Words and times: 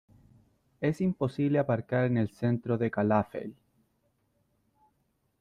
Es 0.79 0.99
imposible 0.99 1.59
aparcar 1.59 2.05
en 2.05 2.17
el 2.17 2.31
centro 2.31 2.75
de 2.75 2.89
Calafell. 2.89 3.53